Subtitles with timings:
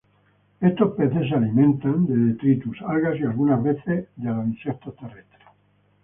[0.61, 5.47] Estos peces se alimentan de detritus, algas, y algunas veces en los insectos terrestres.